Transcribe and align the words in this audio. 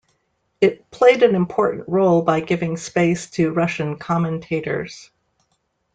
It 0.61 0.89
"played 0.89 1.21
an 1.21 1.35
important 1.35 1.87
role 1.87 2.23
by 2.23 2.39
giving 2.39 2.75
space 2.75 3.29
to 3.29 3.51
Russian 3.51 3.97
commentators". 3.99 5.11